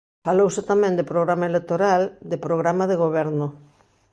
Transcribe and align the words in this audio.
Falouse 0.25 0.61
tamén 0.71 0.93
de 0.99 1.09
programa 1.11 1.49
electoral, 1.51 2.01
de 2.31 2.37
programa 2.45 2.83
de 2.87 2.99
goberno. 3.03 3.47